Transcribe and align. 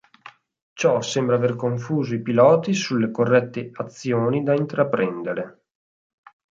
Ciò 0.73 0.99
sembra 1.01 1.35
aver 1.35 1.55
confuso 1.55 2.15
i 2.15 2.23
piloti 2.23 2.73
sulle 2.73 3.11
corrette 3.11 3.69
azioni 3.75 4.41
da 4.41 4.55
intraprendere. 4.55 5.65